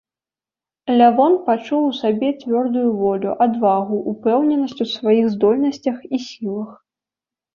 [0.99, 6.71] Лявон пачуў у сабе цвёрдую волю, адвагу, упэўненасць у сваіх здольнасцях і сілах.